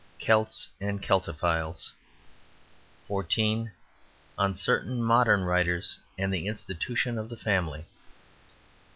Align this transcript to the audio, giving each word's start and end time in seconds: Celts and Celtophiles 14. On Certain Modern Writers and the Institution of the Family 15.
Celts 0.17 0.67
and 0.81 0.99
Celtophiles 1.03 1.91
14. 3.07 3.71
On 4.35 4.53
Certain 4.55 4.99
Modern 5.03 5.43
Writers 5.43 5.99
and 6.17 6.33
the 6.33 6.47
Institution 6.47 7.19
of 7.19 7.29
the 7.29 7.37
Family 7.37 7.81
15. 7.81 7.85